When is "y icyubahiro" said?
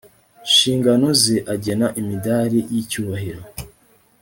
2.71-3.41